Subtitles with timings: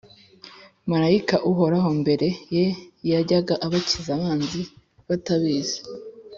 [0.91, 2.65] Malayika uhora imbere ye
[3.11, 4.61] yajyaga abakiza abanzi
[5.07, 5.77] batabizi